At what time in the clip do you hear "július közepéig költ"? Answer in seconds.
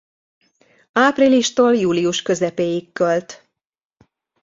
1.75-3.47